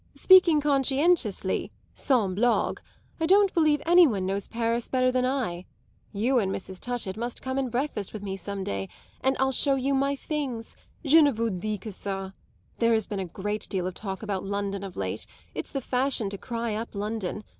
[0.15, 2.81] Speaking conscientiously sans blague
[3.19, 5.65] I don't believe any one knows Paris better than I.
[6.11, 6.79] You and Mrs.
[6.79, 8.89] Touchett must come and breakfast with me some day,
[9.23, 10.75] and I'll show you my things;
[11.05, 12.33] je ne vous dis que ça!
[12.79, 16.31] There has been a great deal of talk about London of late; it's the fashion
[16.31, 17.43] to cry up London.